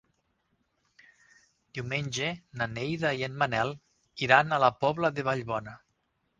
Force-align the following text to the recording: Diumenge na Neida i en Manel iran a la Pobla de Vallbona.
Diumenge 1.79 2.31
na 2.63 2.69
Neida 2.73 3.13
i 3.21 3.29
en 3.29 3.37
Manel 3.45 3.77
iran 4.29 4.51
a 4.59 4.63
la 4.67 4.75
Pobla 4.83 5.15
de 5.21 5.31
Vallbona. 5.33 5.81